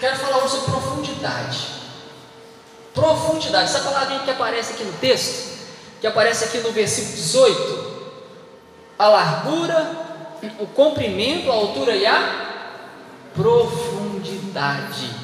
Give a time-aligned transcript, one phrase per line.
[0.00, 1.66] Quero falar hoje sobre profundidade.
[2.92, 5.56] Profundidade, essa palavrinha que aparece aqui no texto,
[6.00, 7.86] que aparece aqui no versículo 18,
[8.98, 10.06] a largura,
[10.58, 12.66] o comprimento, a altura e a
[13.32, 15.14] profundidade.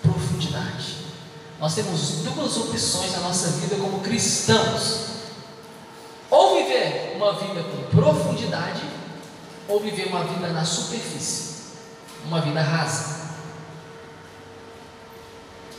[0.00, 0.96] Profundidade.
[1.60, 5.08] Nós temos duas opções na nossa vida como cristãos:
[6.30, 8.80] ou viver uma vida com profundidade,
[9.68, 11.74] ou viver uma vida na superfície,
[12.24, 13.18] uma vida rasa.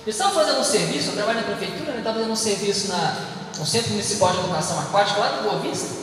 [0.06, 3.18] Estava fazendo um serviço, eu trabalho na prefeitura, eu estava fazendo um serviço na,
[3.58, 6.00] no Centro Municipal de Educação Aquática, lá de Boa Vista.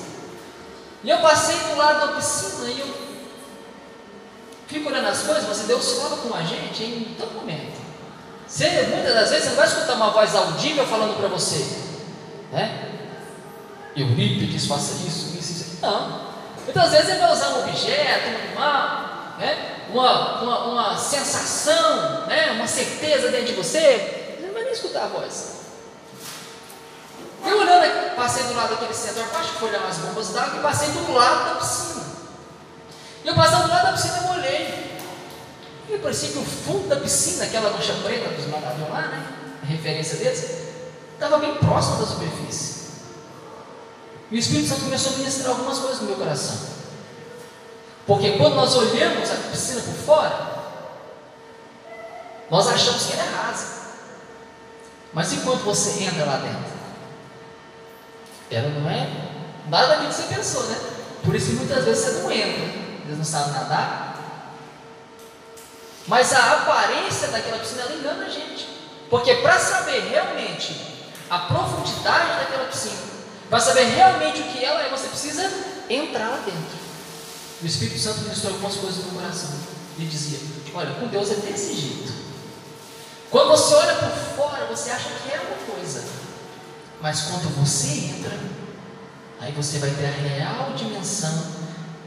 [1.03, 2.95] E eu passei do lado da piscina e eu
[4.67, 7.77] fico olhando as coisas, mas Deus fala com a gente em todo momento.
[8.47, 11.65] Você, muitas das vezes você não vai escutar uma voz audível falando para você,
[12.53, 12.93] né?
[13.97, 15.79] Eurípides, faça isso, isso, isso.
[15.83, 16.26] Não.
[16.67, 19.77] Muitas vezes ele vai usar um objeto, um animal, né?
[19.89, 22.51] uma, uma, uma sensação, né?
[22.53, 25.57] uma certeza dentro de você, você não vai nem escutar a voz.
[27.45, 30.89] Eu olhando, passei do lado daquele centro aquático, fui olhar as bombas d'água e passei
[30.89, 32.05] do lado da piscina.
[33.25, 35.01] E eu passando do lado da piscina, eu olhei.
[35.89, 39.27] E parecia que o fundo da piscina, aquela mancha preta dos nadadores lá, né?
[39.63, 40.45] A referência deles,
[41.15, 42.76] estava bem próximo da superfície.
[44.31, 46.77] E o Espírito Santo começou a ministrar algumas coisas no meu coração.
[48.07, 50.57] Porque quando nós olhamos a piscina por fora,
[52.51, 53.77] nós achamos que ela é rasa.
[55.13, 56.77] Mas enquanto você entra lá dentro,
[58.51, 59.09] ela não é
[59.69, 60.77] nada daquilo que você pensou, né?
[61.25, 62.65] Por isso muitas vezes você não entra.
[63.05, 64.17] Eles não sabem nadar.
[66.07, 68.69] Mas a aparência daquela piscina ela engana a gente.
[69.11, 73.16] Porque para saber realmente a profundidade daquela piscina,
[73.49, 75.51] para saber realmente o que ela é, você precisa
[75.89, 76.87] entrar lá dentro.
[77.63, 79.51] O Espírito Santo ministrou algumas coisas no coração.
[79.99, 80.39] Ele dizia:
[80.75, 82.13] Olha, com Deus é desse jeito.
[83.31, 86.05] Quando você olha por fora, você acha que é uma coisa.
[87.01, 88.39] Mas quando você entra,
[89.41, 91.55] aí você vai ter a real dimensão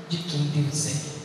[0.07, 1.19] de quem Deus é.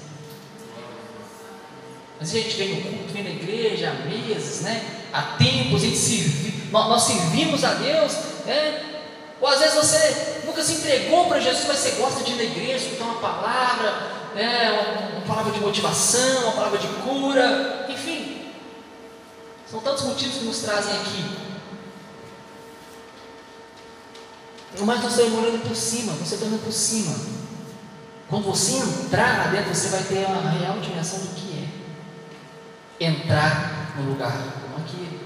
[2.20, 4.94] Mas a gente vem no culto, vem na igreja há meses, né?
[5.14, 8.12] há tempos, a gente nós, nós servimos a Deus,
[8.44, 8.93] né?
[9.44, 12.44] Ou às vezes você nunca se entregou para Jesus, mas você gosta de ir na
[12.44, 13.92] igreja, escutar uma palavra,
[14.34, 14.72] né?
[14.72, 18.50] uma, uma palavra de motivação, uma palavra de cura, enfim.
[19.70, 21.36] São tantos motivos que nos trazem aqui.
[24.80, 27.14] Mas nós estamos olhando por cima, você está olhando por cima.
[28.30, 31.68] Quando você entrar lá dentro, você vai ter uma real dimensão do que
[32.98, 35.20] é entrar no lugar como aquele.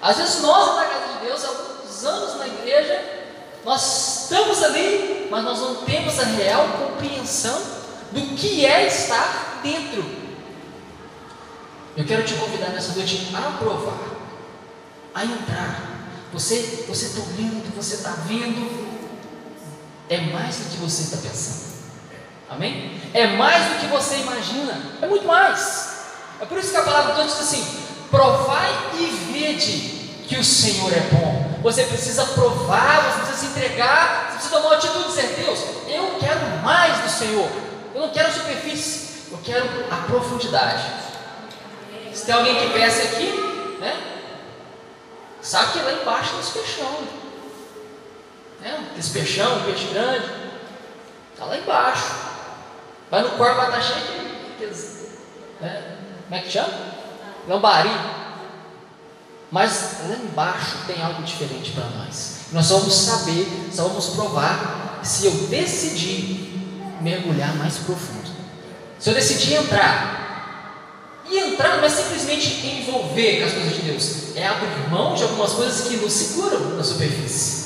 [0.00, 3.00] Às vezes nós na casa de Deus, há anos na igreja,
[3.64, 7.60] nós estamos ali, mas nós não temos a real compreensão
[8.10, 10.04] do que é estar dentro.
[11.96, 13.98] Eu quero te convidar nessa noite a provar,
[15.14, 15.90] a entrar.
[16.32, 18.98] Você você está olhando, você está vendo,
[20.08, 21.74] é mais do que você está pensando.
[22.50, 23.00] Amém?
[23.14, 25.94] É mais do que você imagina, é muito mais.
[26.40, 27.64] É por isso que a palavra toda diz assim:
[28.10, 29.93] provai e vede
[30.26, 31.60] que o Senhor é bom.
[31.62, 35.58] Você precisa provar, você precisa se entregar, você precisa tomar uma atitude de dizer: Deus,
[35.88, 37.48] eu quero mais do Senhor.
[37.94, 40.84] Eu não quero superfície, eu quero a profundidade.
[42.12, 44.14] Se tem alguém que peça aqui, né?
[45.40, 46.98] Sabe que lá embaixo tem esse peixão.
[48.60, 48.86] Né?
[48.98, 50.24] Esse peixão, um peixe grande,
[51.32, 52.14] está lá embaixo.
[53.10, 54.04] Vai no corpo, vai estar cheio
[54.58, 54.66] de.
[55.60, 55.96] Né?
[56.24, 56.72] Como é que chama?
[57.46, 57.90] Lambari.
[59.50, 62.36] Mas lá embaixo tem algo diferente para nós.
[62.52, 66.60] Nós só vamos saber, só vamos provar se eu decidir
[67.00, 68.30] mergulhar mais profundo.
[68.98, 71.22] Se eu decidir entrar.
[71.30, 75.22] E entrar não é simplesmente envolver com as coisas de Deus, é abrir mão de
[75.22, 77.64] algumas coisas que nos seguram na superfície.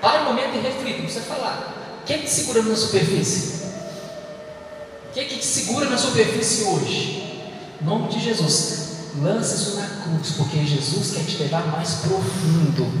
[0.00, 2.00] Para um momento e reflita, falar.
[2.02, 3.64] O que é que te segura na superfície?
[5.08, 7.40] O que é que te segura na superfície hoje?
[7.80, 8.73] Em nome de Jesus,
[9.20, 12.92] lança isso na cruz, porque Jesus quer te levar mais profundo.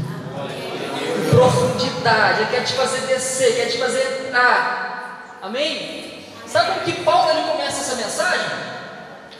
[1.30, 5.38] Profundidade, Ele quer te fazer descer, quer te fazer entrar.
[5.42, 6.24] Amém?
[6.46, 8.46] Sabe como que Paulo ele começa essa mensagem?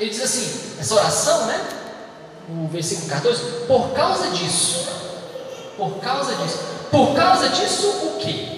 [0.01, 1.65] Ele diz assim, essa oração, né?
[2.49, 4.89] O versículo 14, por causa disso,
[5.77, 6.59] por causa disso,
[6.91, 8.55] por causa disso o quê?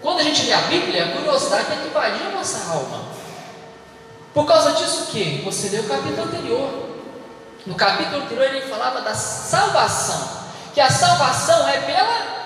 [0.00, 3.11] Quando a gente lê a Bíblia, a curiosidade tem que invadir a nossa alma.
[4.34, 5.42] Por causa disso o quê?
[5.44, 6.70] Você lê o capítulo anterior.
[7.66, 10.42] No capítulo anterior ele falava da salvação,
[10.74, 12.42] que a salvação é pela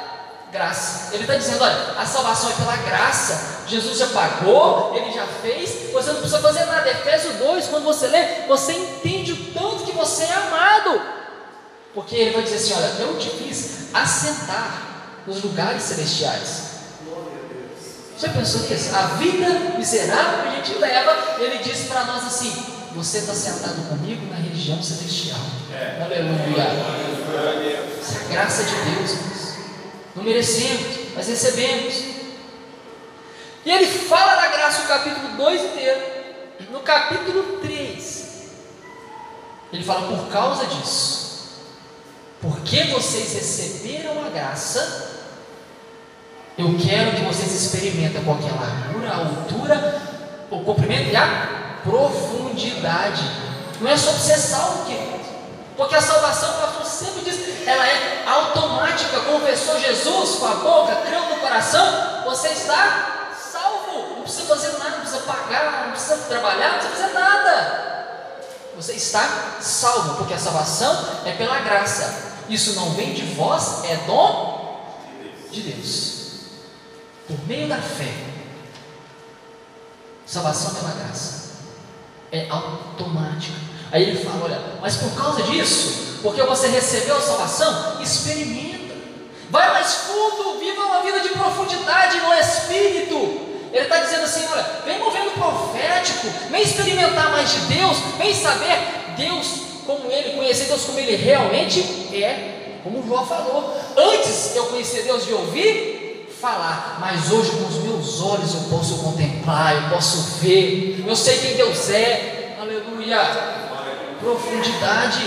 [0.52, 1.14] graça.
[1.14, 3.56] Ele está dizendo: olha, a salvação é pela graça.
[3.66, 6.88] Jesus já pagou, ele já fez, você não precisa fazer nada.
[6.90, 11.00] Efésios 2, quando você lê, você entende o tanto que você é amado.
[11.94, 14.82] Porque ele vai dizer assim: olha, eu te fiz assentar
[15.26, 16.65] nos lugares celestiais.
[18.18, 18.94] Já pensou nisso?
[18.94, 22.50] A vida miserável que a gente leva, ele diz para nós assim:
[22.94, 25.40] Você está sentado comigo na região celestial.
[25.72, 26.02] É.
[26.02, 26.62] Aleluia.
[28.00, 29.56] Essa é a graça de Deus, irmãos.
[30.14, 31.94] Não merecemos, mas recebemos.
[33.66, 36.16] E ele fala da graça no capítulo 2 inteiro.
[36.70, 38.26] No capítulo 3,
[39.74, 41.60] ele fala: Por causa disso,
[42.40, 45.15] porque vocês receberam a graça
[46.58, 50.02] eu quero que vocês experimentem qual é a largura, a altura,
[50.50, 53.22] o comprimento e a profundidade.
[53.78, 55.26] Não é só ser salvo, querido.
[55.76, 59.20] Porque a salvação, o pastor sempre diz, ela é automática.
[59.20, 64.14] Confessou Jesus com a boca, creu no coração, você está salvo.
[64.14, 67.86] Não precisa fazer nada, não precisa pagar, não precisa trabalhar, não precisa fazer nada.
[68.76, 72.24] Você está salvo, porque a salvação é pela graça.
[72.48, 74.96] Isso não vem de vós, é dom
[75.50, 76.15] de Deus
[77.26, 78.12] por meio da fé.
[80.24, 81.46] Salvação pela graça
[82.32, 83.56] é automática.
[83.92, 88.94] Aí ele fala: olha, mas por causa disso, porque você recebeu a salvação, experimenta,
[89.50, 93.46] vai mais fundo, viva uma vida de profundidade no espírito.
[93.72, 99.14] Ele está dizendo assim: olha, vem movendo profético, vem experimentar mais de Deus, vem saber
[99.16, 99.46] Deus
[99.86, 101.80] como Ele, conhecer Deus como Ele realmente
[102.12, 103.76] é, como o João falou.
[103.96, 105.95] Antes eu conhecer Deus de ouvir,
[106.40, 111.38] falar, mas hoje com os meus olhos eu posso contemplar, eu posso ver, eu sei
[111.38, 113.18] quem Deus é, aleluia,
[114.20, 115.24] profundidade.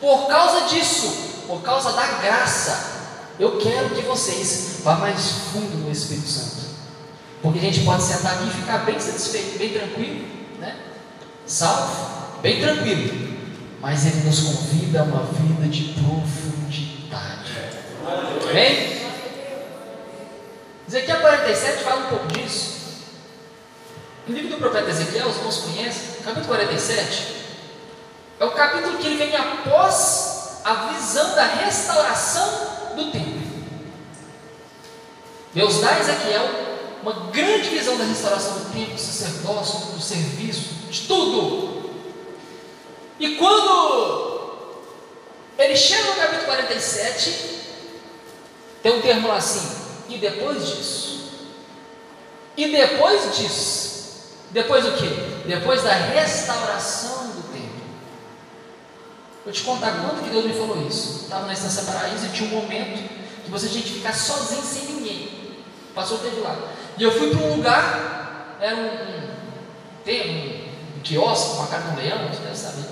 [0.00, 2.92] Por causa disso, por causa da graça,
[3.38, 5.20] eu quero que vocês vá mais
[5.52, 6.62] fundo no Espírito Santo,
[7.42, 10.24] porque a gente pode sentar aqui e ficar bem satisfeito, bem tranquilo,
[10.58, 10.76] né?
[11.46, 13.36] Salvo, bem tranquilo,
[13.80, 17.52] mas Ele nos convida a uma vida de profundidade.
[18.50, 19.01] Amém?
[20.92, 22.72] Ezequiel 47 fala um pouco disso.
[24.26, 27.34] No livro do profeta Ezequiel, os irmãos conhecem, capítulo 47,
[28.38, 32.46] é o capítulo que ele vem após a visão da restauração
[32.94, 33.40] do templo.
[35.54, 36.46] Deus dá a Ezequiel
[37.02, 41.90] uma grande visão da restauração do templo, do sacerdócio, do serviço, de tudo.
[43.18, 44.58] E quando
[45.58, 47.60] ele chega no capítulo 47,
[48.82, 49.81] tem um termo assim:
[50.14, 51.22] e depois disso?
[52.56, 53.92] E depois disso?
[54.50, 55.08] Depois do que?
[55.46, 57.82] Depois da restauração do templo.
[59.44, 61.22] Vou te contar quando que Deus me falou isso.
[61.24, 63.08] Estava na Estância Paraíso e tinha um momento
[63.44, 65.56] que você tinha que ficar sozinho sem ninguém.
[65.94, 66.56] Passou o tempo lá.
[66.98, 71.82] E eu fui para um lugar, era um, um, um, um quiosque com a cara
[71.82, 72.84] de um leão, você deve saber.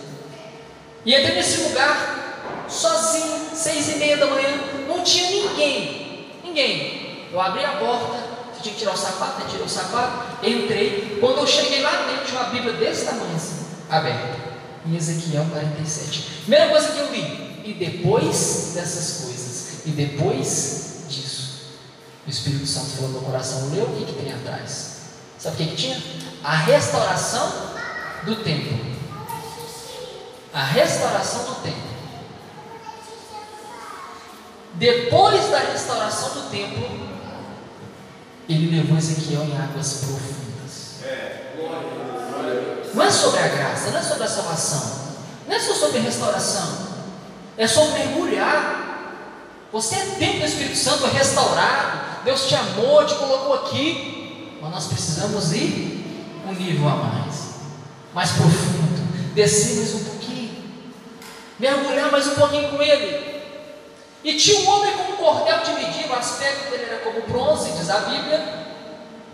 [1.04, 4.48] E entrei nesse lugar, sozinho, seis e meia da manhã,
[4.88, 7.09] não tinha ninguém, ninguém.
[7.32, 9.46] Eu abri a porta, tinha que tirar o sapato, né?
[9.48, 11.18] tirei o sapato, entrei.
[11.20, 14.50] Quando eu cheguei lá dentro, tinha uma Bíblia desse tamanho assim, aberta.
[14.86, 16.20] Em Ezequiel 47.
[16.42, 17.50] Primeira coisa que eu li.
[17.64, 21.60] E depois dessas coisas, e depois disso,
[22.26, 25.00] o Espírito Santo falou no meu coração, leu o que, que tem atrás.
[25.38, 26.02] Sabe o que, que tinha?
[26.42, 27.52] A restauração
[28.24, 28.78] do templo.
[30.52, 31.90] A restauração do templo.
[34.74, 37.09] Depois da restauração do templo,
[38.52, 40.40] ele levou Ezequiel em águas profundas.
[42.92, 45.00] Não é sobre a graça, não é sobre a salvação,
[45.46, 46.88] não é só sobre a restauração,
[47.56, 48.78] é sobre mergulhar.
[49.72, 54.70] Você é templo do Espírito Santo, é restaurado, Deus te amou, te colocou aqui, mas
[54.72, 57.36] nós precisamos ir um nível a mais,
[58.12, 60.50] mais profundo, descer mais um pouquinho,
[61.56, 63.29] mergulhar mais um pouquinho com Ele.
[64.22, 67.88] E tinha um homem com um cordel dividido, o aspecto dele era como bronze, diz
[67.88, 68.60] a Bíblia.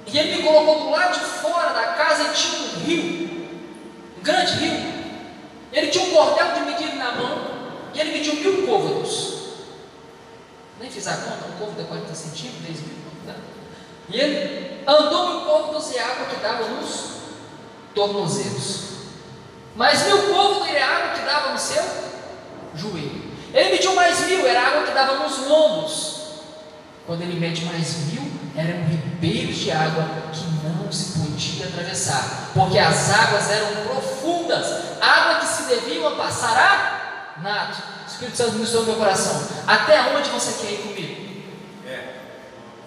[0.06, 3.48] E ele me colocou do lado de fora da casa e tinha um rio,
[4.16, 4.94] um grande rio.
[5.72, 7.56] Ele tinha um cordel dividido na mão
[7.92, 9.36] e ele mediu mil côvados.
[10.80, 12.96] Nem fiz a conta, um côvado é 40 centímetros, 10 mil.
[13.26, 13.34] Né?
[14.08, 17.16] E ele andou mil côvados e água que dava nos
[17.92, 18.86] tornozelos.
[19.74, 21.82] Mas mil côvados e água que dava no seu
[22.74, 23.25] joelho.
[23.56, 26.16] Ele mediu mais mil, era água que dava nos lombos.
[27.06, 32.78] Quando ele mede mais mil, eram ribeiros de água que não se podia atravessar, porque
[32.78, 34.66] as águas eram profundas,
[35.00, 37.74] água que se deviam passar a nada.
[38.04, 39.48] O Espírito Santo ministrou no meu coração.
[39.66, 41.26] Até onde você quer ir comigo?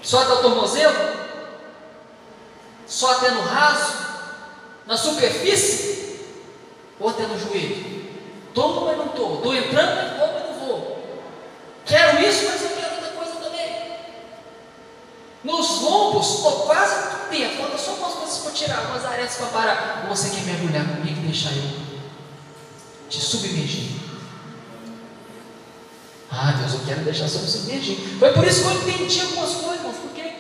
[0.04, 1.20] Só até o tornozelo?
[2.86, 3.94] Só até no raso?
[4.86, 6.20] Na superfície?
[7.00, 8.00] Ou até no joelho?
[8.48, 9.36] Estou, mas não estou.
[9.38, 11.00] Estou entrando, mas não vou.
[11.86, 13.98] Quero isso, mas eu quero outra coisa também.
[15.44, 17.58] Nos lombos, estou quase dentro.
[17.58, 18.52] Falta só algumas coisas para
[19.30, 20.06] arestas para.
[20.10, 21.64] Você quer mergulhar comigo e deixar eu
[23.10, 23.92] te submergir?
[26.32, 27.98] Ah, Deus, eu quero deixar você me submergir.
[28.20, 30.34] Foi por isso que eu entendi algumas coisas, por quê?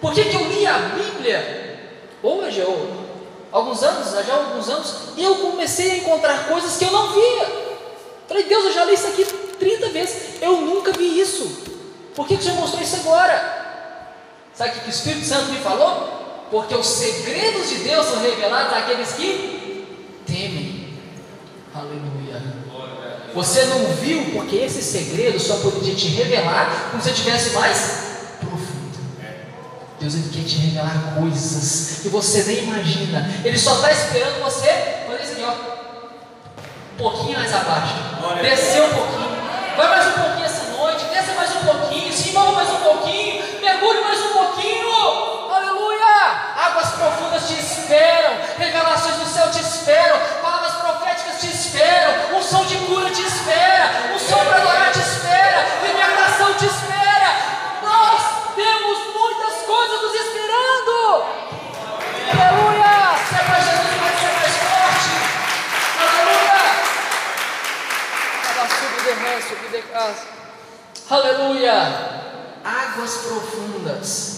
[0.00, 3.02] Por que, que eu li a Bíblia hoje, ou
[3.50, 7.12] alguns anos, já há alguns anos, e eu comecei a encontrar coisas que eu não
[7.12, 7.62] via.
[8.28, 11.62] Falei, Deus, eu já li isso aqui 30 vezes, eu nunca vi isso.
[12.14, 13.60] Por que, que você mostrou isso agora?
[14.54, 16.21] Sabe o que o Espírito Santo me falou?
[16.52, 19.86] Porque os segredos de Deus são revelados àqueles que
[20.26, 20.98] temem.
[21.74, 22.42] Aleluia.
[23.34, 28.98] Você não viu, porque esse segredo só poderia te revelar quando você tivesse mais profundo.
[29.98, 33.28] Deus ele quer te revelar coisas que você nem imagina.
[33.42, 34.68] Ele só está esperando você
[35.06, 35.72] fazer isso aqui, ó
[36.92, 37.94] um pouquinho mais abaixo.
[38.42, 39.30] Descer um pouquinho.
[39.76, 40.31] Vai mais um pouquinho
[49.42, 50.20] céu te esperam.
[50.40, 52.36] Palavras proféticas te esperam.
[52.36, 54.12] Um som de cura te espera.
[54.14, 55.66] Um som para adorar te espera.
[55.82, 57.34] Libertação te espera.
[57.82, 58.22] Nós
[58.54, 61.24] temos muitas coisas nos esperando.
[62.30, 63.16] Aleluia!
[63.28, 65.10] Se é para Jesus, vai ser mais forte.
[66.30, 66.60] Aleluia!
[71.10, 71.78] Aleluia!
[72.64, 74.31] Águas profundas.